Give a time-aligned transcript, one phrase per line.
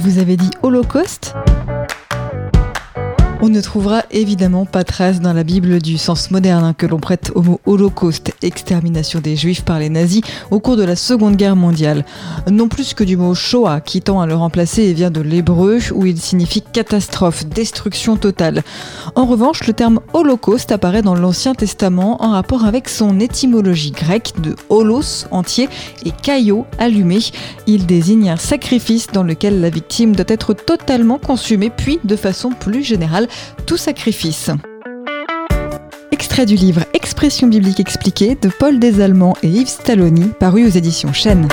[0.00, 1.34] Vous avez dit Holocauste
[3.40, 6.98] on ne trouvera évidemment pas trace dans la Bible du sens moderne hein, que l'on
[6.98, 11.36] prête au mot holocauste, extermination des juifs par les nazis au cours de la Seconde
[11.36, 12.04] Guerre mondiale.
[12.50, 15.78] Non plus que du mot Shoah qui tend à le remplacer et vient de l'hébreu
[15.94, 18.62] où il signifie catastrophe, destruction totale.
[19.14, 24.32] En revanche, le terme holocauste apparaît dans l'Ancien Testament en rapport avec son étymologie grecque
[24.40, 25.68] de holos, entier,
[26.04, 27.18] et kaio, allumé.
[27.66, 32.50] Il désigne un sacrifice dans lequel la victime doit être totalement consumée puis, de façon
[32.50, 33.27] plus générale,
[33.66, 34.50] tout sacrifice.
[36.10, 41.12] Extrait du livre Expression biblique expliquée de Paul Desallemands et Yves Stalloni, paru aux éditions
[41.12, 41.48] Chênes.